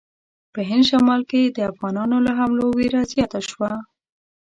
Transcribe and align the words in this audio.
په 0.53 0.59
هند 0.69 0.83
شمال 0.89 1.21
کې 1.31 1.41
د 1.45 1.57
افغانانو 1.71 2.17
له 2.25 2.31
حملو 2.39 2.65
وېره 2.77 3.01
زیاته 3.11 3.39
شوه. 3.49 3.71